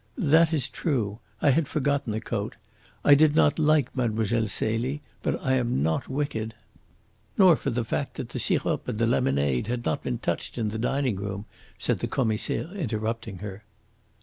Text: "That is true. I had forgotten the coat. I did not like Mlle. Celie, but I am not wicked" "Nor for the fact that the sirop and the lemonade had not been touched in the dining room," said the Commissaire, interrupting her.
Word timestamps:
"That 0.17 0.51
is 0.51 0.67
true. 0.67 1.19
I 1.43 1.51
had 1.51 1.67
forgotten 1.67 2.11
the 2.11 2.19
coat. 2.19 2.55
I 3.05 3.13
did 3.13 3.35
not 3.35 3.59
like 3.59 3.95
Mlle. 3.95 4.47
Celie, 4.47 4.99
but 5.21 5.39
I 5.45 5.53
am 5.57 5.83
not 5.83 6.09
wicked" 6.09 6.55
"Nor 7.37 7.55
for 7.55 7.69
the 7.69 7.85
fact 7.85 8.15
that 8.15 8.29
the 8.29 8.39
sirop 8.39 8.87
and 8.87 8.97
the 8.97 9.05
lemonade 9.05 9.67
had 9.67 9.85
not 9.85 10.01
been 10.01 10.17
touched 10.17 10.57
in 10.57 10.69
the 10.69 10.79
dining 10.79 11.17
room," 11.17 11.45
said 11.77 11.99
the 11.99 12.07
Commissaire, 12.07 12.71
interrupting 12.71 13.37
her. 13.45 13.63